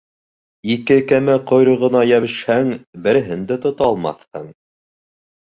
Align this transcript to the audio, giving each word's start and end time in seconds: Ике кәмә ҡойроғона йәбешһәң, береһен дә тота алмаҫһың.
Ике 0.75 0.95
кәмә 1.11 1.35
ҡойроғона 1.51 2.01
йәбешһәң, 2.13 2.71
береһен 3.09 3.47
дә 3.53 3.59
тота 3.67 3.91
алмаҫһың. 3.93 4.53